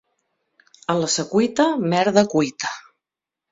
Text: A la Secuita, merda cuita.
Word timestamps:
A 0.93 0.95
la 1.01 1.09
Secuita, 1.17 1.67
merda 1.93 2.25
cuita. 2.35 2.75